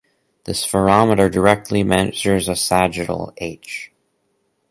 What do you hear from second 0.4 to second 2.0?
The spherometer directly